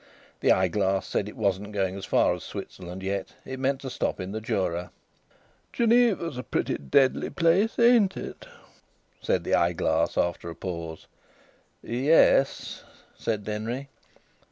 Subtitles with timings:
[0.39, 4.19] The eyeglass said it wasn't going so far as Switzerland yet; it meant to stop
[4.19, 4.89] in the Jura.
[5.71, 8.47] "Geneva's a pretty deadly place, ain't it?"
[9.21, 11.05] said the eyeglass after a pause.
[11.83, 12.83] "Ye es,"
[13.15, 13.89] said Denry.